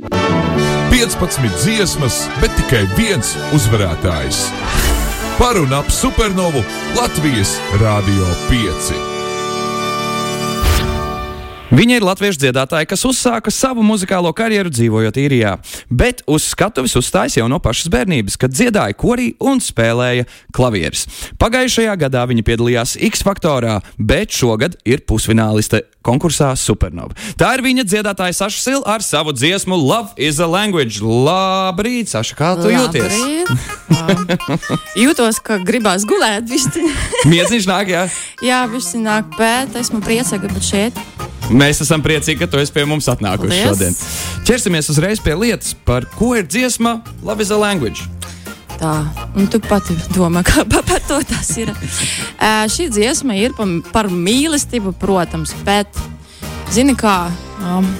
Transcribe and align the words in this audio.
15 0.00 1.64
dziesmas, 1.64 2.24
bet 2.40 2.52
tikai 2.56 2.86
viens 2.96 3.34
uzvarētājs. 3.56 4.46
Par 5.40 5.60
un 5.60 5.72
ap 5.76 5.92
supernovu 5.92 6.64
Latvijas 6.96 7.58
Rādio 7.80 8.28
5. 8.48 9.10
Viņa 11.70 12.00
ir 12.00 12.02
latviešu 12.02 12.40
dziedātāja, 12.42 12.88
kas 12.90 13.04
uzsāka 13.06 13.52
savu 13.54 13.84
muzikālo 13.86 14.32
karjeru 14.34 14.72
dzīvojot 14.74 15.20
īrijā, 15.22 15.52
bet 15.86 16.24
uz 16.26 16.48
skatuves 16.50 16.96
uzstājas 16.98 17.36
jau 17.38 17.46
no 17.46 17.60
pašas 17.62 17.92
bērnības, 17.94 18.34
kad 18.42 18.50
dziedāja 18.50 18.96
korī 18.98 19.28
un 19.38 19.62
spēlēja 19.62 20.26
klavierus. 20.56 21.06
Pagājušajā 21.38 21.94
gadā 22.00 22.24
viņa 22.26 22.46
piedalījās 22.48 22.96
X 23.12 23.22
faktorā, 23.22 23.78
bet 23.96 24.34
šogad 24.34 24.74
ir 24.82 25.04
pusfināliste 25.06 25.84
konkursā 26.06 26.50
Supernova. 26.58 27.14
Tā 27.38 27.52
ir 27.56 27.64
viņa 27.64 27.84
dziedātāja 27.88 28.36
Saša 28.36 28.62
Sila 28.64 28.96
ar 28.96 29.04
savu 29.04 29.34
dziesmu 29.36 29.76
Love 29.76 30.16
is 30.16 30.40
a 30.40 30.48
Language. 30.48 31.00
Labrīt, 31.04 32.12
Saša, 32.12 32.36
kā 32.38 32.52
tu 32.60 32.72
jūties? 32.72 33.18
Jūtos, 35.04 35.40
ka 35.44 35.60
gribās 35.64 36.06
gulēt. 36.08 36.50
Miedziņš 37.30 37.68
nāk, 37.70 37.92
jā? 37.92 38.06
jā, 38.44 38.62
viss 38.70 38.96
nāk, 38.96 39.28
bet 39.38 39.76
esmu 39.80 40.02
priecīga 40.04 40.50
būt 40.52 40.70
šeit. 40.72 41.02
Mēs 41.50 41.82
esam 41.82 42.02
priecīgi, 42.04 42.38
ka 42.44 42.46
tu 42.50 42.60
esi 42.62 42.72
pie 42.74 42.84
mums 42.86 43.08
atnākusi 43.10 43.58
šodien. 43.64 43.98
Ķersimies 44.46 44.92
uzreiz 44.92 45.22
pie 45.22 45.34
lietas, 45.34 45.74
par 45.74 46.06
ko 46.14 46.36
ir 46.38 46.46
dziesma 46.46 47.00
Love 47.26 47.42
is 47.42 47.50
a 47.50 47.58
Language. 47.58 48.19
Tā, 48.80 48.94
un 49.36 49.44
tu 49.52 49.58
pati 49.60 49.92
domā, 50.14 50.40
kā 50.46 50.62
pa, 50.70 50.80
par 50.86 51.02
to 51.04 51.18
tas 51.28 51.50
ir. 51.60 51.72
Uh, 51.74 52.64
šī 52.72 52.88
dziesma 52.88 53.36
ir 53.36 53.52
par, 53.56 53.68
par 53.92 54.08
mīlestību, 54.08 54.94
protams, 55.00 55.52
bet, 55.66 56.00
zini, 56.72 56.94
kā 56.96 57.28
um, 57.60 57.90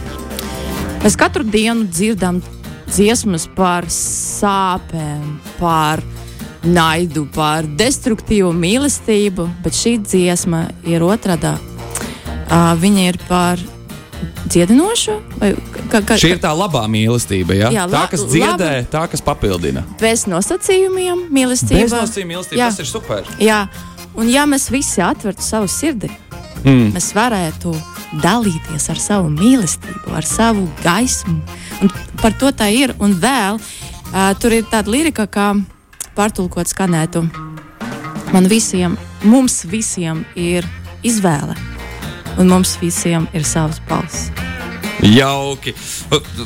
mēs 1.02 1.18
katru 1.20 1.44
dienu 1.44 1.84
dzirdam 1.84 2.40
dziesmas 2.88 3.44
par 3.52 3.90
sāpēm, 3.92 5.36
par 5.58 6.00
naidu, 6.64 7.26
par 7.34 7.68
destruktīvu 7.68 8.54
mīlestību, 8.56 9.50
bet 9.60 9.76
šī 9.76 9.98
dziesma 10.00 10.64
ir 10.88 11.04
otrādā. 11.04 11.58
Uh, 12.50 12.72
viņa 12.80 13.04
ir 13.12 13.20
par 13.28 13.60
dziedinošu, 14.48 15.20
vai 15.38 15.52
ka, 15.90 16.00
ka, 16.06 16.14
Šī 16.20 16.30
ir 16.36 16.40
tā 16.42 16.50
labā 16.56 16.84
mīlestība, 16.90 17.54
ja? 17.58 17.70
Jā, 17.74 17.84
tā, 17.90 17.92
la- 17.92 18.06
kas 18.12 18.24
dziedē, 18.30 18.70
laba- 18.80 18.90
tā, 18.92 19.02
kas 19.10 19.20
papildina. 19.26 19.82
bez 20.00 20.24
nosacījumiem 20.30 21.26
mīlestība. 21.30 21.82
Beznosacījuma 21.84 22.34
mīlestība, 22.34 22.58
Jā. 22.62 22.68
tas 22.70 22.78
ir 22.78 22.86
super. 22.86 23.24
Jā, 23.40 23.68
un 24.14 24.28
ja 24.28 24.44
mēs 24.46 24.70
visi 24.70 25.00
atvērtu 25.02 25.42
savu 25.42 25.66
sirdi, 25.68 26.10
Mm. 26.64 26.92
mēs 26.92 27.12
varētu 27.16 27.74
dalīties 28.20 28.90
ar 28.90 28.96
savu 29.00 29.30
mīlestību, 29.30 30.12
ar 30.14 30.22
savu 30.28 30.68
gaismu. 30.82 31.40
Un 31.82 31.90
par 32.20 32.32
to 32.32 32.50
tā 32.52 32.68
ir. 32.74 32.94
Un 33.00 33.14
vēl 33.14 33.54
uh, 33.60 34.34
tur 34.38 34.50
ir 34.52 34.64
tāda 34.64 34.88
lirika, 34.92 35.26
kā 35.26 35.54
pārtulkot 36.16 36.66
skanētu. 36.68 37.22
Man 38.32 38.44
visiem, 38.46 38.98
mums 39.24 39.62
visiem 39.64 40.24
ir 40.36 40.64
izvēle, 41.02 41.56
un 42.38 42.48
mums 42.48 42.76
visiem 42.80 43.26
ir 43.32 43.42
savs 43.42 43.80
balss. 43.88 44.28
Jauki. 45.00 45.72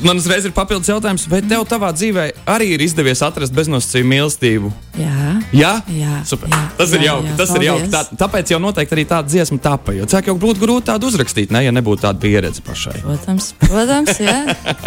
Man 0.05 0.21
uzreiz 0.21 0.45
ir 0.47 0.53
papildus 0.55 0.89
jautājums, 0.91 1.25
vai 1.31 1.41
tev 1.43 1.65
savā 1.69 1.89
dzīvē 1.97 2.25
arī 2.51 2.69
ir 2.77 2.85
izdevies 2.85 3.23
atrast 3.27 3.55
beznosacījumu 3.57 4.11
mīlestību? 4.13 4.71
Jā, 4.99 5.31
Jā, 5.55 5.71
Jā, 5.91 6.21
Super. 6.27 6.49
jā, 6.53 6.61
tas 6.79 6.93
ir 6.95 7.03
jā, 7.03 7.09
jauki. 7.13 7.29
jā, 7.33 7.37
tas 7.41 7.51
ir 7.57 7.65
jauki. 7.67 7.89
Tā, 7.91 8.01
paldies. 8.05 8.19
tāpēc 8.21 8.53
jau 8.55 8.59
noteikti 8.63 8.95
arī 8.95 9.05
tāda 9.11 9.29
dziesma 9.33 9.59
tapa. 9.65 9.95
Jo 9.97 10.07
cilvēki 10.11 10.31
jau 10.31 10.37
būtu 10.45 10.63
grūti 10.63 10.87
tādu 10.91 11.09
uzrakstīt, 11.11 11.51
ne, 11.55 11.65
ja 11.67 11.73
nebūtu 11.75 12.05
tāda 12.07 12.21
pieredze 12.23 12.63
pašai. 12.67 13.01
protams, 13.03 13.49
protams 13.65 14.21
jā. 14.23 14.37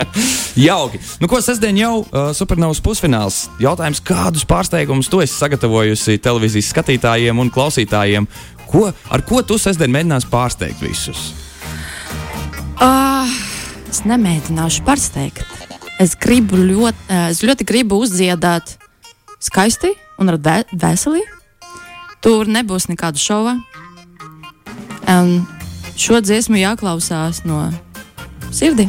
Jauki. 0.68 1.02
Nu, 1.20 1.28
ko 1.32 1.42
sestdien 1.44 1.78
jau 1.82 2.06
uh, 2.08 2.30
supernovas 2.38 2.80
pusfināls? 2.84 3.48
Jautājums, 3.64 4.00
kādus 4.08 4.46
pārsteigumus 4.48 5.12
tu 5.12 5.20
esi 5.24 5.36
sagatavojusi 5.36 6.18
televīzijas 6.24 6.72
skatītājiem 6.72 7.44
un 7.44 7.52
klausītājiem? 7.52 8.28
Ko, 8.68 8.88
ar 9.12 9.22
ko 9.28 9.44
tu 9.48 9.60
sestdien 9.60 9.92
mēģināsi 9.92 10.28
pārsteigt 10.32 10.82
visus? 10.84 11.34
Uh, 12.78 13.28
es 13.90 14.04
nemēģināšu 14.08 14.84
pārsteigt. 14.88 15.44
Es, 16.00 16.14
gribu 16.20 16.60
ļoti, 16.60 17.08
eh, 17.10 17.30
es 17.32 17.42
ļoti 17.42 17.66
gribu 17.66 18.02
uzdziedāt 18.04 18.76
skaisti 19.40 19.94
un 20.20 20.30
ar 20.30 20.38
vē- 20.38 20.68
veseli. 20.74 21.22
Tur 22.22 22.46
nebūs 22.46 22.88
nekāda 22.90 23.18
šova. 23.22 23.56
Un 25.08 25.48
šo 25.98 26.20
dziesmu 26.22 26.60
jāklausās 26.60 27.44
no 27.46 27.72
sirdi. 28.52 28.88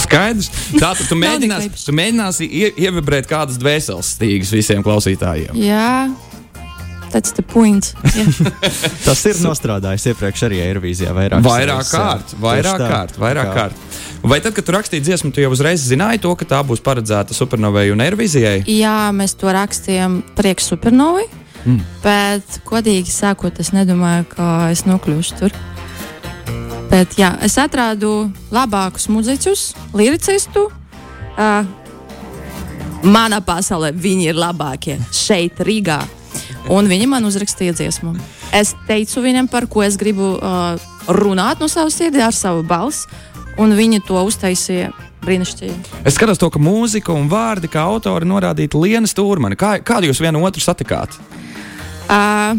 Skaidrs. 0.00 0.50
Tātad 0.74 1.06
tu 1.08 1.14
mēģināsi, 1.18 1.70
tu 1.86 1.92
mēģināsi 1.94 2.48
ie, 2.50 2.70
ievibrēt 2.86 3.28
kādas 3.30 3.58
dvēseles 3.60 4.14
stīgas 4.16 4.50
visiem 4.52 4.82
klausītājiem. 4.82 5.54
Jā, 5.54 6.10
tas 7.12 7.34
ir 7.36 7.46
points. 7.50 7.94
Jā. 8.14 8.26
Tas 9.06 9.24
ir 9.28 9.40
nostrādājis 9.42 10.10
iepriekš 10.12 10.46
arī 10.48 10.60
Eirovīzijā. 10.64 11.14
Vairāk, 11.16 11.44
Vairāk 11.44 11.90
kārt, 11.90 12.34
vairāk 12.40 12.84
kārt, 12.84 13.18
vairāk 13.20 13.52
kārt. 13.56 13.98
Vai 14.22 14.40
tad, 14.44 14.52
kad 14.56 14.66
tu 14.66 14.74
rakstīji 14.74 15.04
dziesmu, 15.06 15.32
tu 15.32 15.40
jau 15.40 15.50
uzreiz 15.54 15.82
zināji 15.88 16.20
to, 16.20 16.34
ka 16.36 16.48
tā 16.48 16.60
būs 16.66 16.82
paredzēta 16.84 17.36
supernovai 17.36 17.88
un 17.94 18.02
Eirovīzijai? 18.04 18.66
Jā, 18.68 19.10
mēs 19.16 19.34
to 19.40 19.52
rakstījām 19.56 20.20
priekš 20.36 20.72
supernovai. 20.74 21.26
Mm. 21.64 21.80
Bet, 22.04 22.60
godīgi 22.68 23.12
sakot, 23.12 23.58
es 23.60 23.72
nedomāju, 23.76 24.28
ka 24.34 24.46
es 24.72 24.84
nokļūšu 24.88 25.40
tur. 25.40 25.56
Bet, 26.90 27.16
jā, 27.20 27.34
es 27.44 27.56
atradu 27.60 28.30
labākus 28.52 29.08
muzeķus, 29.12 29.66
liricistu. 29.96 30.68
Uh, 31.40 31.68
manā 33.06 33.40
pasaulē 33.44 33.92
viņi 33.96 34.32
ir 34.32 34.40
labākie 34.40 34.98
šeit, 35.14 35.60
Rīgā. 35.64 36.00
Un 36.70 36.88
viņi 36.90 37.08
man 37.10 37.26
uzrakstīja 37.28 37.74
dziesmu. 37.78 38.14
Es 38.56 38.74
teicu 38.88 39.22
viņam, 39.24 39.48
par 39.50 39.66
ko 39.70 39.84
es 39.86 39.98
gribu 40.00 40.34
uh, 40.36 40.80
runāt 41.10 41.62
no 41.62 41.68
savas 41.70 41.96
sirds, 41.98 42.20
ar 42.22 42.36
savu 42.36 42.64
balsi, 42.66 43.06
un 43.60 43.74
viņi 43.76 44.02
to 44.06 44.20
uztaisīja 44.26 44.90
brīnišķīgi. 45.24 46.02
Es 46.08 46.16
skatos 46.16 46.40
to, 46.40 46.48
ka 46.52 46.60
mūzika 46.62 47.12
un 47.14 47.28
vārdi 47.30 47.70
kā 47.70 47.84
autori 47.88 48.28
norādīti 48.28 48.80
Lienas 48.80 49.14
Turmani. 49.16 49.58
Kā, 49.58 49.76
kādu 49.84 50.10
jūs 50.10 50.22
vienu 50.22 50.42
otru 50.46 50.62
satikāt? 50.64 51.16
Uh, 52.10 52.58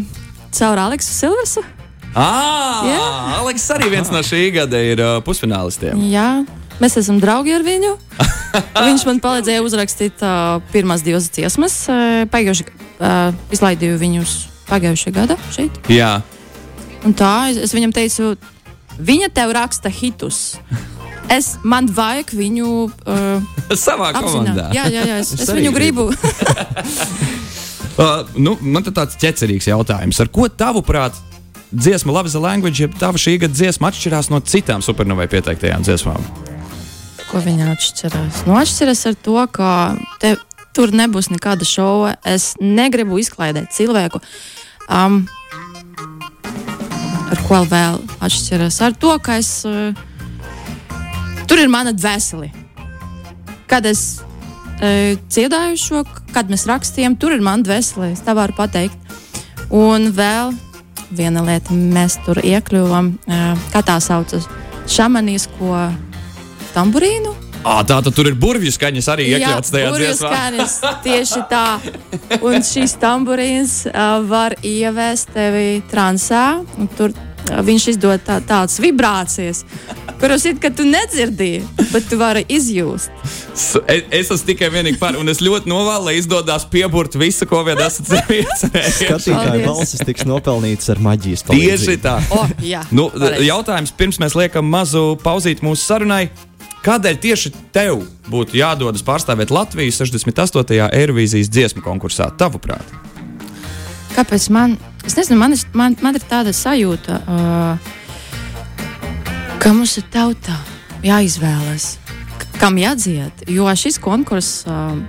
caur 0.54 0.84
Aleksu 0.86 1.14
Silversu. 1.16 1.64
Ah, 2.12 2.84
Jā. 2.84 3.04
Aleks 3.40 3.64
arī 3.72 3.88
viens 3.94 4.10
no 4.12 4.20
šī 4.24 4.50
gada 4.52 4.80
ir 4.84 5.00
uh, 5.00 5.16
pusfinālistiem. 5.24 6.00
Jā, 6.12 6.44
mēs 6.82 6.98
esam 7.00 7.20
draugi 7.22 7.54
ar 7.56 7.64
viņu. 7.64 7.94
Viņš 8.86 9.06
man 9.08 9.20
palīdzēja 9.24 9.64
uzrakstīt 9.64 10.24
uh, 10.24 10.60
pirmās 10.74 11.04
divas 11.06 11.30
dziesmas. 11.32 11.78
Uh, 11.88 12.24
Pagājušajā 12.32 12.91
uh, 13.02 13.34
izlaidīju 13.52 13.98
viņus 14.00 14.36
pagājušajā 14.70 15.16
gadā 15.18 15.36
šeit. 15.52 15.82
Jā, 15.92 16.20
Un 17.02 17.14
tā 17.18 17.50
es, 17.50 17.58
es 17.66 17.72
viņam 17.74 17.92
teicu, 17.94 18.34
viņa 19.02 19.32
tev 19.34 19.52
raksta 19.56 19.90
hitus. 19.90 20.56
Es, 21.32 21.56
man 21.66 21.88
vajag 21.90 22.30
viņu 22.36 22.68
uh, 22.86 23.54
savā 23.86 24.12
komandā. 24.14 24.68
apzināt. 24.68 24.76
Jā, 24.76 24.86
jā, 24.92 25.04
jā, 25.10 25.16
es, 25.22 25.32
Es 25.38 25.48
es 25.48 25.54
viņu 25.56 25.74
gribu. 25.76 26.10
Uh, 27.92 28.22
nu, 28.40 28.54
man 28.64 28.80
tāds 28.88 29.18
ķecerīgs 29.20 29.66
jautājums. 29.68 30.16
Ar 30.24 30.28
ko 30.32 30.46
tavuprāt 30.48 31.12
dziesma 31.68 32.14
Love 32.16 32.30
is 32.30 32.34
a 32.34 32.40
Language, 32.40 32.80
ja 32.80 32.88
tava 32.88 33.20
šī 33.20 33.34
gada 33.42 33.52
dziesma 33.52 33.90
atšķirās 33.92 34.30
no 34.32 34.40
citām 34.40 34.80
supernovai 34.80 35.26
pieteiktajām 35.28 35.84
dziesmām? 35.84 36.24
Ko 37.28 37.42
viņa 37.44 37.68
atšķirās? 37.74 38.40
Nu, 38.48 38.56
atšķirās 38.56 39.04
ar 39.12 39.18
to, 39.28 39.36
ka 39.52 39.68
te, 40.24 40.32
tur 40.76 40.92
nebūs 40.94 41.30
nekāda 41.32 41.66
šova. 41.68 42.16
Es 42.28 42.52
negribu 42.60 43.20
izklaidēt 43.20 43.72
cilvēku. 43.76 44.22
Um, 44.88 45.22
ar 47.32 47.44
ko 47.46 47.62
vēl 47.68 48.00
atšķiras? 48.24 48.80
Ar 48.84 48.96
to, 48.98 49.14
ka 49.22 49.38
es. 49.40 49.62
Uh, 49.68 49.92
tur 51.48 51.62
ir 51.62 51.70
mana 51.72 51.94
dvēsele. 51.96 52.50
Kad 53.70 53.86
es 53.88 54.20
uh, 54.20 55.14
dziedāju 55.28 55.78
šo, 55.80 56.04
kad 56.34 56.50
mēs 56.52 56.66
rakstījām, 56.70 57.16
tur 57.20 57.36
ir 57.36 57.44
mana 57.44 57.64
dvēsele. 57.66 58.12
Es 58.16 58.24
tā 58.24 58.36
varu 58.38 58.56
pateikt. 58.56 58.98
Un 59.72 60.10
vēl 60.12 60.52
viena 61.12 61.44
lieta, 61.44 61.72
mēs 61.72 62.18
tur 62.26 62.40
iekļuvām, 62.40 63.14
uh, 63.28 63.68
kā 63.72 63.84
tā 63.84 63.98
saucas, 64.04 64.48
šamanisko 64.88 65.86
tamburīnu. 66.72 67.51
Ah, 67.64 67.82
tā 67.86 68.00
tad 68.02 68.10
tur 68.16 68.26
ir 68.26 68.34
burvju 68.38 68.72
skaņas 68.74 69.06
arī 69.14 69.28
iekļauts 69.36 69.70
tajā 69.70 69.90
burvju 69.92 70.08
dziesmā. 70.10 70.30
skaņas, 70.32 70.72
tieši 71.06 71.42
tā. 71.50 71.66
Un 72.42 72.64
šīs 72.66 72.96
tamburīns 73.02 73.76
uh, 73.86 74.18
var 74.26 74.56
ievest 74.66 75.30
tevi 75.34 75.82
transā. 75.92 76.64
un 76.78 76.90
Tur 76.98 77.14
uh, 77.14 77.60
viņš 77.62 77.86
izdod 77.94 78.24
tā, 78.26 78.40
tādas 78.42 78.80
vibrācijas, 78.82 79.62
kuras 80.18 80.44
it 80.50 80.58
kā 80.62 80.72
tu 80.74 80.84
nedzirdēji, 80.86 81.62
bet 81.92 82.06
tu 82.10 82.18
vari 82.18 82.42
izjust. 82.50 83.10
Es, 83.54 83.72
es 84.10 84.30
esmu 84.32 84.46
tikai 84.52 84.68
vienīgi 84.74 84.98
par, 84.98 85.14
un 85.20 85.28
es 85.30 85.40
ļoti 85.44 85.70
novēlu, 85.70 86.06
lai 86.10 86.14
izdodas 86.18 86.66
pieburt 86.70 87.14
visu, 87.20 87.46
ko 87.50 87.62
vien 87.66 87.78
esat. 87.82 88.10
Skatītāju 88.10 89.34
Paldies. 89.34 89.66
balsis 89.66 90.02
tiks 90.06 90.26
nopelnītas 90.28 90.90
ar 90.94 91.02
maģijas 91.02 91.44
Tieši 91.46 91.52
palīdzību. 91.52 92.00
tā. 92.06 92.14
Oh, 92.34 92.48
jā, 92.64 92.82
Nu, 92.94 93.08
pareizi. 93.14 93.46
jautājums 93.50 93.92
pirms 93.98 94.18
mēs 94.22 94.34
liekam 94.38 94.66
mazu 94.72 95.12
pauzīti 95.22 95.62
mūsu 95.66 95.84
sarunai. 95.86 96.24
Kādēļ 96.82 97.18
tieši 97.22 97.52
tev 97.74 98.00
būtu 98.26 98.56
jādodas 98.58 99.04
pārstāvēt 99.06 99.52
Latviju 99.54 99.92
68. 99.94 100.88
Eirovīzijas 100.90 101.50
dziesmu 101.52 101.82
konkursā, 101.84 102.26
tavuprāt? 102.34 102.82
Kāpēc 104.16 104.48
man, 104.52 104.74
es 105.06 105.14
nezinu, 105.16 105.38
man, 105.38 105.52
ir- 105.54 105.70
man, 105.78 105.96
man 106.02 106.14
ir 106.18 106.24
tāda 106.28 106.50
sajūta, 106.52 107.20
uh, 107.22 107.78
ka 109.62 109.72
mums 109.72 109.94
ir 110.00 110.04
tautā 110.10 110.58
jāizvēlas, 111.06 111.96
kam 112.58 112.76
jādzied. 112.82 113.46
Jo 113.50 113.70
šis 113.78 113.98
konkurss 114.02 114.64
um, 114.66 115.04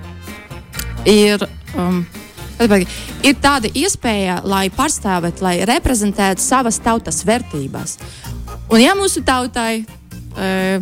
ir. 1.06 1.42
Um, 1.74 2.04
Ir 2.64 3.34
tāda 3.42 3.66
iespēja, 3.74 4.36
lai 4.46 4.68
pārstāvētu, 4.70 5.42
lai 5.42 5.56
reprezentētu 5.66 6.40
savas 6.40 6.78
tautas 6.78 7.24
vērtības. 7.26 7.96
Un, 8.70 8.78
ja 8.78 8.94
mūsu 8.94 9.24
tautai, 9.26 9.82
uh, 10.38 10.78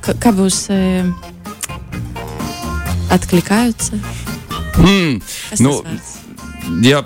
Kā 0.00 0.32
būs? 0.32 0.64
E, 0.72 1.04
Atklājās. 3.10 3.90
Mm, 4.80 5.18
nu, 5.60 5.72
jā, 6.86 7.00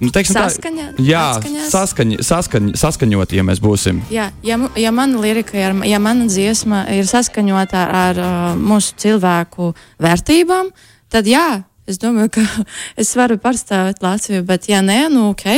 nu, 0.00 0.10
teiksim, 0.14 0.36
saskaņa, 0.38 0.86
tā, 0.96 1.04
jā 1.04 1.24
saskaņ, 1.72 2.14
saskaņ, 2.24 2.70
saskaņot, 2.78 3.34
ja 3.36 3.44
mēs 3.44 3.60
būsim. 3.62 4.00
Jā, 4.14 4.30
ja, 4.46 4.58
ja 4.78 4.92
mana 4.94 5.20
lirika, 5.20 5.58
ir, 5.58 5.76
ja 5.88 5.98
mana 6.02 6.28
dziesma 6.30 6.84
ir 6.94 7.10
saskaņota 7.10 7.84
ar 8.00 8.22
uh, 8.22 8.38
mūsu 8.56 8.96
cilvēku 9.02 9.74
vērtībām, 10.00 10.70
tad 11.12 11.28
jā, 11.28 11.64
es 11.90 12.00
domāju, 12.00 12.38
ka 12.38 12.46
es 13.02 13.12
varu 13.18 13.36
pārstāvēt 13.42 14.02
Latviju, 14.04 14.46
bet 14.48 14.70
ja 14.70 14.80
nē, 14.84 15.04
nu 15.12 15.30
ok. 15.34 15.48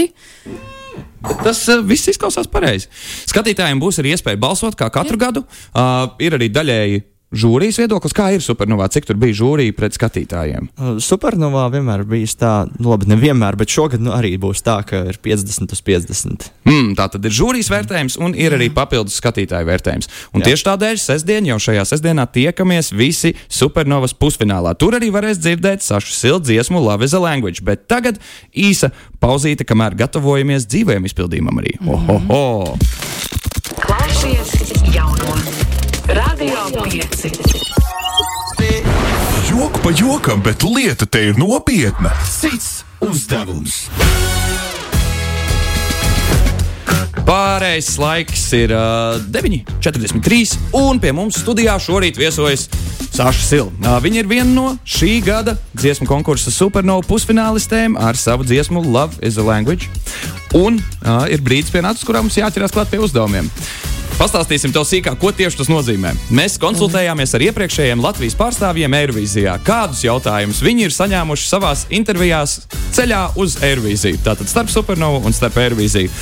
Tas 1.45 1.63
uh, 1.69 1.81
viss 1.85 2.11
izklausās 2.13 2.49
pareizi. 2.51 2.89
Skatītājiem 3.31 3.81
būs 3.83 4.01
arī 4.01 4.15
iespēja 4.17 4.41
balsot, 4.41 4.77
kā 4.79 4.91
katru 4.93 5.19
Jā. 5.19 5.25
gadu. 5.27 5.45
Uh, 5.73 6.11
ir 6.23 6.37
arī 6.39 6.51
daļēji 6.53 7.03
žūrijas 7.31 7.79
viedoklis, 7.79 8.15
kā 8.17 8.29
ir 8.35 8.43
supernovā, 8.43 8.89
cik 8.91 9.07
tur 9.09 9.19
bija 9.21 9.37
žūrija 9.39 9.75
pret 9.77 9.95
skatītājiem. 9.95 10.71
Uh, 10.75 10.97
Supernovā 11.03 11.69
vienmēr 11.73 12.03
bijis 12.09 12.35
tā, 12.41 12.65
nu, 12.79 12.91
labi, 12.91 13.09
nevienmēr, 13.11 13.59
bet 13.61 13.71
šogad 13.71 14.03
nu, 14.03 14.13
arī 14.15 14.33
būs 14.41 14.65
tā, 14.67 14.81
ka 14.87 15.05
ir 15.11 15.19
50 15.23 15.75
uz 15.75 15.83
50. 15.87 16.49
Mm, 16.67 16.95
tā 16.99 17.07
tad 17.13 17.27
ir 17.27 17.35
žūrijas 17.35 17.71
vērtējums 17.73 18.19
un 18.23 18.35
ir 18.39 18.57
arī 18.57 18.71
papildus 18.75 19.19
skatītāju 19.21 19.69
vērtējums. 19.69 20.11
Un 20.35 20.43
Jā. 20.43 20.51
tieši 20.51 20.67
tādēļ 20.71 20.99
sestdien, 21.03 21.47
jau 21.51 21.61
šajā 21.63 21.87
sestdienā, 21.93 22.27
tiekamies 22.35 22.91
visi 22.97 23.35
supernovas 23.47 24.15
pusfinālā. 24.17 24.75
Tur 24.79 24.99
arī 24.99 25.13
varēs 25.15 25.41
dzirdēt 25.43 25.87
sašu 25.87 26.15
siltu 26.17 26.51
dziesmu 26.51 26.83
Love 26.83 27.07
is 27.07 27.15
a 27.15 27.23
Language. 27.23 27.63
Bet 27.67 27.87
tagad 27.91 28.19
īsa 28.51 28.91
pauzīte, 29.23 29.67
kamēr 29.69 29.99
gatavojamies 30.03 30.69
dzīvēm 30.71 31.07
izpildījumam 31.11 31.63
arī. 31.63 31.79
Ohoho! 31.87 33.10
Radio 36.41 37.05
5. 37.13 37.41
Joku 39.51 39.81
pa 39.83 39.91
jokam, 39.93 40.41
bet 40.43 40.63
lieta 40.63 41.05
te 41.05 41.21
ir 41.29 41.37
nopietna. 41.37 42.15
Cits 42.25 42.81
uzdevums. 43.05 43.75
Pārējais 47.29 47.91
laiks 48.01 48.47
ir 48.57 48.73
uh, 48.73 49.21
9,43. 49.29 50.57
Un 50.81 51.03
pie 51.03 51.13
mums 51.13 51.43
studijā 51.45 51.77
šorīt 51.77 52.17
viesojas 52.17 52.71
Sāša 53.11 53.45
Silva. 53.45 53.77
Uh, 53.85 54.01
viņa 54.01 54.23
ir 54.25 54.33
viena 54.33 54.49
no 54.49 54.67
šī 54.89 55.19
gada 55.29 55.59
dziesmu 55.77 56.09
konkursa 56.09 56.49
supernovu 56.49 57.05
pusfinālistēm 57.11 58.01
ar 58.01 58.17
savu 58.17 58.49
dziesmu 58.49 58.81
Love 58.89 59.21
is 59.21 59.37
a 59.37 59.45
Language. 59.45 59.93
Un 60.57 60.81
uh, 60.81 61.29
ir 61.29 61.45
brīdis 61.45 61.69
pienācis, 61.77 62.09
kurā 62.09 62.25
mums 62.25 62.41
jāķerās 62.41 62.73
klāt 62.73 62.89
pie 62.89 63.05
uzdevumiem. 63.05 63.53
Pastāstīsim 64.21 64.69
tev 64.69 64.85
sīkāk, 64.85 65.15
ko 65.17 65.31
tieši 65.33 65.57
tas 65.63 65.71
nozīmē. 65.73 66.11
Mēs 66.37 66.59
konsultējāmies 66.61 67.31
ar 67.39 67.45
iepriekšējiem 67.47 68.03
Latvijas 68.05 68.35
pārstāvjiem 68.37 68.93
Eirovīzijā. 68.99 69.55
Kādus 69.65 70.03
jautājumus 70.05 70.61
viņi 70.61 70.85
ir 70.85 70.93
saņēmuši 70.93 71.49
savā 71.49 71.71
intervijās 71.97 72.59
ceļā 72.93 73.23
uz 73.41 73.57
Eirovīziju? 73.65 74.21
Tātad 74.27 74.53
starp 74.53 74.69
supernovu 74.69 75.23
un 75.25 75.33
starp 75.33 75.57
Eirovīziju. 75.65 76.13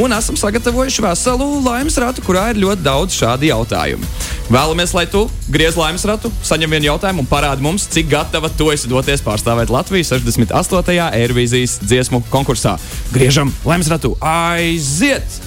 Un 0.00 0.16
esam 0.16 0.40
sagatavojuši 0.40 1.04
veselu 1.04 1.50
laimes 1.68 2.00
ratu, 2.00 2.24
kurā 2.24 2.48
ir 2.54 2.64
ļoti 2.64 2.86
daudz 2.88 3.20
šādu 3.20 3.50
jautājumu. 3.50 4.08
Vēlamies, 4.48 4.96
lai 4.96 5.04
tu 5.12 5.26
griez 5.52 5.76
laimes 5.76 6.08
ratu, 6.08 6.32
saņem 6.48 6.78
vienu 6.78 6.94
jautājumu 6.94 7.26
un 7.26 7.28
parādi 7.28 7.68
mums, 7.68 7.90
cik 7.92 8.08
gatava 8.16 8.48
tu 8.56 8.72
esi 8.72 8.88
doties 8.88 9.20
pārstāvēt 9.24 9.68
Latviju 9.68 10.14
68. 10.16 11.10
Eirovīzijas 11.20 11.82
dziesmu 11.84 12.24
konkursā. 12.32 12.78
Griežam 13.12 13.52
laimes 13.68 13.92
ratu! 13.92 14.16
Aiziet! 14.24 15.43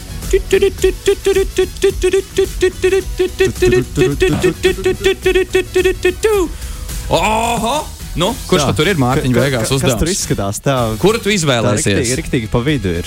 Oho! 7.09 7.77
Nu, 8.17 8.31
kurš 8.49 8.63
Tā. 8.65 8.75
tur 8.75 8.87
ir 8.89 8.97
Mārtiņa 8.97 9.33
Ka- 9.35 9.41
beigās 9.45 9.67
ka- 9.69 9.69
Kas 9.69 9.69
tur 9.69 9.77
uzdevums? 9.77 10.13
izskatās? 10.15 10.59
Tā, 10.65 10.75
Kuru 10.97 11.19
tu 11.21 11.29
tā 11.29 11.35
izvēlēsies? 11.37 11.85
riktīgi, 12.01 12.15
riktīgi 12.21 12.49
pa 12.49 12.59
vidu 12.65 12.89
ir. 12.97 13.05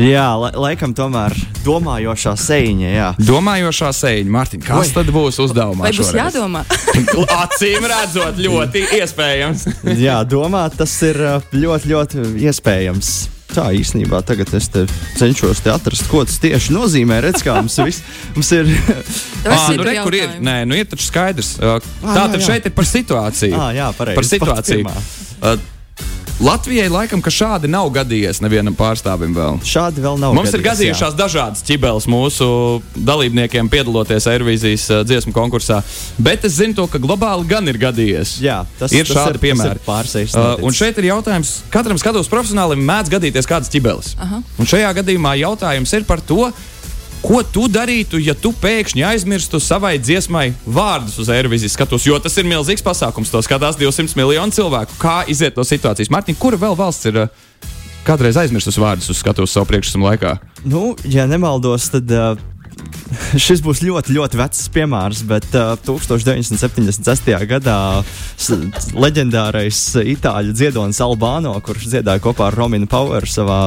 Jā, 0.00 0.24
la, 0.40 0.48
laikam 0.58 0.90
tomēr 0.96 1.36
domājošā 1.62 2.32
sēņa, 2.34 2.88
jā. 2.96 3.10
Domājošā 3.20 3.92
sēņa, 3.94 4.32
Mārtiņa, 4.34 4.64
kas 4.66 4.88
Oi. 4.88 4.94
tad 4.96 5.12
būs 5.14 5.38
uzdevumā? 5.44 5.84
Vai 5.86 5.92
būs 5.92 6.08
šoreiz? 6.10 6.34
jādomā? 6.34 6.64
Acīm 7.44 7.86
redzot, 7.92 8.40
ļoti 8.42 8.82
iespējams. 8.98 9.68
Jā, 10.00 10.16
domāt, 10.26 10.74
tas 10.80 10.96
ir 11.06 11.14
ļoti, 11.52 11.92
ļoti 11.94 12.26
iespējams. 12.48 13.12
Tā 13.54 13.68
īstenībā 13.78 14.18
tagad 14.26 14.50
es 14.58 14.66
te 14.72 14.84
cenšos 15.18 15.60
te 15.62 15.70
atrast, 15.70 16.08
ko 16.10 16.24
tas 16.26 16.40
tieši 16.42 16.74
nozīmē. 16.74 17.20
Redz, 17.22 17.44
kā 17.46 17.54
mums, 17.60 17.76
vis, 17.86 18.00
mums 18.34 18.50
ir. 18.56 18.72
Ah, 19.44 19.68
nu, 19.76 19.84
re, 19.86 19.98
kur 20.02 20.16
ir? 20.16 20.38
Nē, 20.42 20.56
nu 20.66 20.78
ir 20.78 20.88
taču 20.90 21.06
skaidrs. 21.06 21.54
Tā 21.60 22.24
tad 22.32 22.40
šeit 22.42 22.66
ir 22.70 22.74
par 22.74 22.88
situāciju. 22.88 23.54
ah, 23.60 23.70
jā, 23.76 23.90
pareizi. 23.98 24.18
par 24.18 24.30
situāciju. 24.32 25.73
Latvijai 26.44 26.90
laikam, 26.92 27.22
ka 27.24 27.30
šādi 27.32 27.70
nav 27.72 27.86
gadījies 27.94 28.42
nevienam 28.44 28.74
pārstāvim 28.76 29.32
vēl. 29.32 29.62
Šādi 29.64 30.02
vēl 30.04 30.18
nav. 30.20 30.34
Mums 30.36 30.52
ir 30.52 30.60
gadījies, 30.60 30.90
jā. 30.90 30.98
gadījušās 30.98 31.14
dažādas 31.16 31.64
ķibeles 31.64 32.06
mūsu 32.10 32.48
dalībniekiem, 32.92 33.70
piedaloties 33.72 34.26
Eirovīzijas 34.28 34.84
dziesmu 35.08 35.32
konkursā. 35.32 35.78
Bet 36.20 36.44
es 36.44 36.58
zinu, 36.58 36.76
to, 36.76 36.84
ka 36.92 37.00
globāli 37.00 37.48
gan 37.48 37.64
ir 37.72 37.80
gadījies. 37.80 38.34
Jā, 38.44 38.58
tas 38.76 38.92
ir 38.92 39.08
tas 39.08 39.22
šādi 39.22 39.40
piemēri. 39.40 39.80
Pārsteigts. 39.86 40.36
Uh, 40.36 40.60
un 40.68 40.76
šeit 40.76 41.00
ir 41.00 41.08
jautājums, 41.14 41.54
katram 41.72 41.96
skatuves 42.02 42.28
profesionālim 42.28 42.84
mēdz 42.92 43.14
gadīties 43.16 43.48
kādas 43.48 43.72
ķibeles. 43.72 44.12
Aha. 44.20 44.44
Un 44.60 44.68
šajā 44.68 44.92
gadījumā 45.00 45.38
jautājums 45.40 45.96
ir 45.96 46.04
par 46.04 46.20
to, 46.28 46.50
ko 47.24 47.40
tu 47.42 47.64
darītu, 47.72 48.20
ja 48.20 48.34
tu 48.36 48.52
pēkšņi 48.60 49.04
aizmirstu 49.08 49.60
savai 49.62 49.96
dziesmai 50.02 50.50
vārdus 50.66 51.16
uz 51.22 51.30
Eirovīzijas 51.32 51.76
skatus, 51.78 52.04
jo 52.08 52.18
tas 52.20 52.36
ir 52.40 52.48
milzīgs 52.48 52.84
pasākums. 52.84 53.32
To 53.32 53.40
skatās 53.44 53.78
200 53.80 54.18
miljonu 54.18 54.52
cilvēku. 54.54 54.98
Kā 55.00 55.22
iziet 55.30 55.56
no 55.56 55.64
situācijas? 55.64 56.12
Mārtiņ, 56.12 56.38
kura 56.40 56.60
vēl 56.60 56.76
valsts 56.78 57.08
ir 57.08 57.22
uh, 57.24 57.44
kādreiz 58.04 58.36
aizmirsusi 58.40 58.82
vārdus 58.82 59.08
uz 59.12 59.22
skatuves 59.22 59.54
savu 59.56 59.70
priekšnesumu 59.70 60.10
laikā? 60.10 60.36
Nu, 60.68 60.92
ja 61.08 61.24
nemaldos, 61.30 61.88
tad 61.94 62.12
uh, 62.12 62.34
šis 63.44 63.62
būs 63.64 63.82
ļoti, 63.84 64.14
ļoti 64.16 64.38
vecs 64.40 64.66
piemērs, 64.74 65.22
bet 65.28 65.46
uh, 65.56 65.74
1976. 65.86 67.30
gadā 67.50 67.78
leģendārais 68.94 69.80
itāļu 70.14 70.54
dziedonis 70.56 71.02
Albāno, 71.04 71.54
kurš 71.64 71.88
dziedāja 71.92 72.22
kopā 72.24 72.50
ar 72.50 72.58
Rominu 72.58 72.88
Poweru 72.90 73.30
savā 73.30 73.60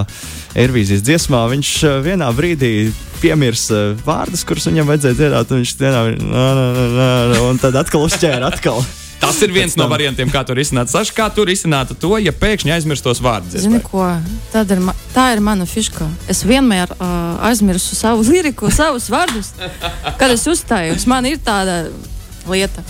Eirovīzijas 0.58 1.06
dziesmā, 1.08 1.46
viņš 1.54 1.74
uh, 1.88 1.98
vienā 2.06 2.30
brīdī 2.38 2.92
piemirsa 3.22 3.92
vārdus, 4.06 4.46
kurus 4.48 4.70
viņam 4.70 4.94
vajadzēja 4.94 5.20
dziedāt, 5.22 5.51
un 5.51 5.63
viņš 5.63 5.75
vienā 5.82 6.06
brīdī, 6.13 7.44
un 7.50 7.62
tad 7.62 7.84
atkal 7.84 8.08
uzķēra 8.08 8.54
atkal. 8.54 8.82
Tas 9.27 9.41
ir 9.43 9.51
viens 9.51 9.74
no 9.75 9.89
variantiem, 9.91 10.29
kā 10.31 10.39
to 10.48 10.55
risināt. 10.55 10.88
Saša, 10.88 11.12
kā 11.15 11.25
tu 11.36 11.43
risinātu 11.48 11.98
to, 12.00 12.13
ja 12.24 12.31
pēkšņi 12.31 12.72
aizmirstos 12.77 13.19
vārdus? 13.19 13.60
Zini, 13.60 13.81
ko? 13.84 14.05
Ir, 14.07 14.84
tā 15.12 15.25
ir 15.36 15.41
mana 15.43 15.67
fiška. 15.67 16.07
Es 16.31 16.46
vienmēr 16.48 16.93
uh, 16.96 17.36
aizmirsu 17.50 17.98
savu 18.00 18.24
liriku, 18.31 18.72
savus 18.72 19.10
vārdus, 19.12 19.51
kad 20.15 20.31
es 20.31 20.48
uzstājos. 20.48 21.03
Man 21.12 21.27
ir 21.27 21.41
tāda 21.43 21.89
lieta. 22.48 22.84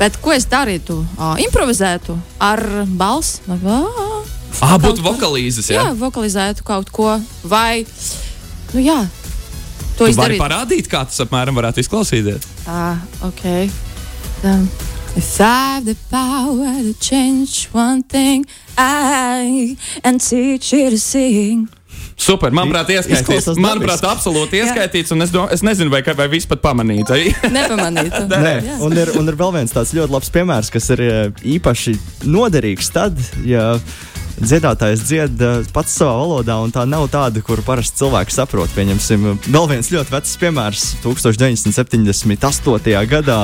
Bet 0.00 0.16
ko 0.24 0.32
es 0.32 0.48
darītu? 0.48 0.96
Uh, 1.18 1.36
improvizētu 1.44 2.16
ar 2.40 2.64
balsi. 2.88 3.44
Ah, 4.62 4.78
būtu 4.80 5.04
vokālīzes, 5.04 5.68
jā. 5.74 5.76
Jā, 5.76 5.92
vokalizētu 5.98 6.64
kaut 6.64 6.88
ko. 6.92 7.18
Vai, 7.44 7.84
nu 8.72 8.80
jā, 8.80 8.98
to 10.00 10.08
izdarīt. 10.08 10.40
parādīt, 10.40 10.88
kā 10.88 11.04
tas 11.08 11.20
apmēram 11.24 11.56
varētu 11.60 11.84
izklausīties. 11.84 12.48
Ah, 12.64 13.00
ok. 13.28 13.46
Um, 14.42 14.66
if 15.16 15.40
I 15.40 15.74
have 15.74 15.84
the 15.84 15.96
power 16.10 16.82
to 16.82 16.94
change 16.98 17.68
one 17.72 18.02
thing, 18.02 18.46
I 18.76 19.76
and 20.04 20.20
teach 20.20 20.72
you 20.72 20.90
to 20.90 20.98
sing. 20.98 21.68
Super, 22.16 22.50
manuprāt, 22.54 22.88
ieskaitīts. 22.92 23.58
Manuprāt, 23.58 24.02
absolūti 24.06 24.60
ieskaitīts. 24.62 25.12
Un 25.14 25.22
es, 25.24 25.30
do, 25.34 25.48
es 25.50 25.62
nezinu, 25.66 25.90
vai, 25.90 26.02
vai 26.16 26.28
viss 26.30 26.46
pat 26.48 26.60
pamanīts. 26.62 27.10
Arī. 27.10 27.34
Nepamanītu. 27.56 28.28
Nē, 28.46 28.54
un 28.84 28.96
ir, 28.96 29.08
un 29.18 29.28
ir 29.28 29.36
vēl 29.38 29.52
viens 29.58 29.72
tāds 29.74 29.94
ļoti 29.96 30.12
labs 30.14 30.30
piemērs, 30.34 30.70
kas 30.72 30.90
ir 30.94 31.00
eh, 31.02 31.10
īpaši 31.56 31.92
noderīgs 32.30 32.90
tad, 32.94 33.18
ja 33.48 33.64
dziedātājs 34.42 35.04
dzied 35.06 35.42
uh, 35.44 35.60
pats 35.74 35.92
savā 35.98 36.14
valodā, 36.18 36.56
un 36.64 36.70
tā 36.74 36.82
nav 36.88 37.04
tāda, 37.12 37.42
kuru 37.44 37.62
parasti 37.66 37.98
cilvēki 38.00 38.32
saprot. 38.34 38.70
Pieņemsim, 38.74 39.18
vēl 39.44 39.66
viens 39.70 39.90
ļoti 39.92 40.10
vecs 40.14 40.32
piemērs- 40.40 40.82
1978. 41.04 43.06
gadā 43.10 43.40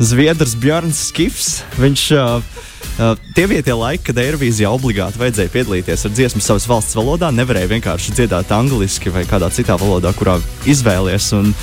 Zviedrs 0.00 0.54
Bjorns 0.56 1.08
Skifs. 1.10 1.62
Viņš 1.80 2.04
uh, 2.16 2.62
Uh, 2.92 3.16
tie 3.32 3.46
bija 3.48 3.64
tie 3.64 3.72
laiki, 3.72 4.04
kad 4.10 4.18
Eirovīzijā 4.20 4.68
obligāti 4.68 5.16
vajadzēja 5.16 5.50
piedalīties 5.54 6.04
ar 6.04 6.12
dziesmu 6.12 6.42
savas 6.44 6.66
valsts 6.68 6.96
valodā. 6.98 7.30
Nevarēja 7.32 7.70
vienkārši 7.70 8.12
dziedāt 8.18 8.52
angliski 8.52 9.08
vai 9.14 9.24
kādā 9.28 9.48
citā 9.54 9.78
valodā, 9.80 10.12
kurā 10.12 10.34
izvēlies. 10.68 11.30
Un, 11.38 11.54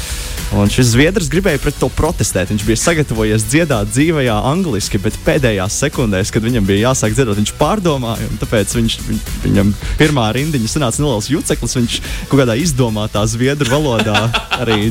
un 0.57 0.71
šis 0.73 0.95
zviedrs 0.95 1.29
gribēja 1.29 1.61
pret 1.61 1.77
to 1.77 1.91
protestēt. 1.93 2.49
Viņš 2.49 2.65
bija 2.65 2.81
sagatavojies 2.81 3.45
dziedāt 3.45 3.91
dzīvajā 3.93 4.39
angliski, 4.49 5.01
bet 5.03 5.19
pēdējās 5.27 5.77
sekundēs, 5.83 6.33
kad 6.33 6.45
viņam 6.47 6.65
bija 6.65 6.89
jāsāk 6.89 7.13
dziedāt, 7.13 7.37
viņš 7.43 7.53
pārdomāja. 7.61 8.31
Tāpēc 8.41 8.73
viņš, 8.79 8.97
viņ, 9.05 9.21
viņam 9.45 9.71
pirmā 10.01 10.31
rindiņa 10.39 10.73
sanāca 10.73 11.05
neliels 11.05 11.29
juceklis. 11.29 11.77
Viņš 11.77 11.99
kaut 12.31 12.41
kādā 12.41 12.57
izdomātā 12.57 13.21
zviedru 13.29 13.69
valodā 13.69 14.25
arī 14.57 14.89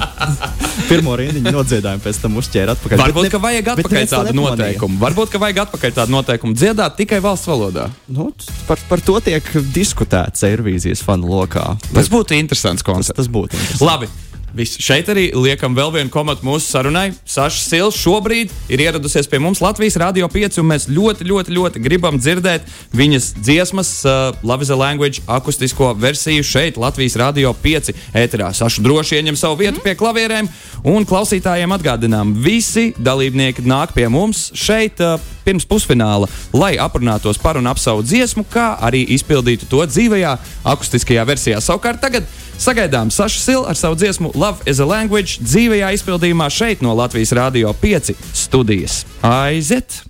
pirmo 0.87 1.19
rindiņu 1.19 1.51
nodziedājumu 1.59 2.07
pēc 2.07 2.23
tam 2.23 2.39
uzķēra 2.39 2.79
atpakaļ. 2.79 3.03
Varbūt, 3.03 3.27
Bet 3.27 3.35
ka 3.35 3.43
vajag 3.43 3.75
atpakaļ 3.75 4.09
tādu 4.15 4.39
noteikumu. 4.39 5.03
Varbūt, 5.03 5.35
ka 5.35 5.43
vajag 5.43 5.65
atpakaļ 5.67 5.99
tādu 5.99 6.15
noteikumu 6.15 6.18
dziedāt 6.59 6.97
tikai 7.01 7.21
valsts 7.25 7.49
valodā. 7.51 7.89
Nu, 8.13 8.31
par, 8.69 8.81
par 8.91 9.03
to 9.05 9.19
tiek 9.25 9.53
diskutēts 9.75 10.47
Eirovīzijas 10.49 11.05
fanu 11.05 11.31
lokā. 11.33 11.77
Tas 11.93 12.11
būtu 12.13 12.39
interesants 12.39 12.87
koncepts. 12.87 13.19
Tas 13.19 13.31
būtu 13.33 13.57
interesants. 13.57 13.85
Labi. 13.85 14.11
Viss. 14.57 14.79
Šeit 14.81 15.09
arī 15.13 15.27
liekam 15.37 15.75
vēl 15.77 15.91
vienu 15.93 16.11
komatu 16.13 16.47
mūsu 16.47 16.71
sarunai. 16.71 17.11
Saša 17.29 17.61
Sils 17.61 17.99
šobrīd 18.01 18.53
ir 18.73 18.81
ieradusies 18.81 19.29
pie 19.29 19.41
mums 19.43 19.61
Latvijas 19.61 19.99
Rādio 20.01 20.29
5, 20.33 20.61
un 20.63 20.71
mēs 20.71 20.89
ļoti, 20.89 21.27
ļoti, 21.29 21.53
ļoti 21.53 21.83
gribam 21.85 22.17
dzirdēt 22.17 22.65
viņas 22.97 23.35
dziesmas, 23.37 23.93
uh, 24.09 24.33
Love 24.43 24.65
is 24.65 24.73
a 24.73 24.79
Language 24.79 25.21
akustisko 25.29 25.93
versiju 26.01 26.47
šeit, 26.47 26.81
Latvijas 26.81 27.19
Rādio 27.21 27.53
5 27.53 27.93
ēterā. 28.17 28.49
Saša 28.57 28.85
droši 28.85 29.21
ieņem 29.21 29.37
savu 29.37 29.61
vietu 29.61 29.85
pie 29.85 29.93
klavierēm, 29.99 30.49
un 30.89 31.09
klausītājiem 31.09 31.77
atgādinām, 31.77 32.33
visi 32.41 32.95
dalībnieki 32.97 33.67
nāk 33.69 33.93
pie 33.97 34.09
mums 34.13 34.49
šeit. 34.57 35.03
Uh, 35.05 35.35
Pirms 35.49 35.65
pusfināla, 35.65 36.27
lai 36.53 36.75
aprunātos 36.77 37.39
par 37.41 37.57
un 37.57 37.71
ap 37.71 37.79
savu 37.81 38.03
dziesmu, 38.05 38.43
kā 38.53 38.75
arī 38.85 39.01
izpildītu 39.15 39.65
to 39.71 39.81
dzīvajā, 39.89 40.35
akustiskajā 40.75 41.25
versijā. 41.25 41.63
Savukārt, 41.65 42.03
tagad 42.03 42.29
Sagaidām 42.59 43.11
Saša 43.15 43.41
Sila 43.41 43.69
ar 43.71 43.79
savu 43.79 43.95
dziesmu 43.95 44.33
Love 44.35 44.67
is 44.67 44.83
a 44.83 44.87
Language 44.87 45.39
dzīvajā 45.47 45.93
izpildījumā 45.95 46.51
šeit 46.51 46.83
no 46.83 46.95
Latvijas 46.99 47.31
Rādio 47.39 47.71
5 47.83 48.15
studijas. 48.35 49.05
Aiziet! 49.23 50.03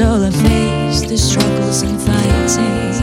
All 0.00 0.22
I 0.22 0.30
face 0.30 1.00
the 1.08 1.18
struggles 1.18 1.82
and 1.82 2.00
fighting. 2.00 3.02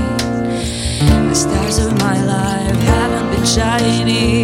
The 1.28 1.36
stars 1.36 1.80
of 1.80 1.92
my 2.00 2.24
life 2.24 2.78
haven't 2.84 3.36
been 3.36 3.46
shining. 3.46 4.35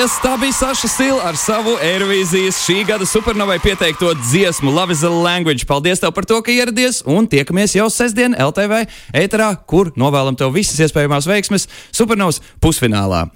Es 0.00 0.14
tā 0.22 0.30
bija 0.40 0.54
Saša 0.56 0.88
Sila 0.88 1.24
ar 1.28 1.36
savu 1.36 1.74
Eirovīzijas 1.84 2.62
šī 2.64 2.78
gada 2.88 3.04
supernovai 3.04 3.58
pieteikto 3.60 4.14
dziesmu 4.16 4.72
Love 4.72 4.94
is 4.96 5.02
a 5.04 5.10
Language. 5.12 5.66
Paldies 5.68 6.00
tev 6.00 6.14
par 6.16 6.24
to, 6.24 6.40
ka 6.40 6.54
ieradies 6.54 7.02
un 7.04 7.28
tiekamies 7.28 7.76
jau 7.76 7.90
sestdien 7.92 8.32
LTV 8.32 8.86
ēterā, 9.26 9.52
kur 9.68 9.92
novēlam 10.00 10.40
tev 10.40 10.56
visas 10.56 10.80
iespējamās 10.86 11.28
veiksmes 11.28 11.68
supernovas 11.92 12.40
pusfinālā. 12.64 13.26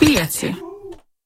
Pieci. 0.00 0.56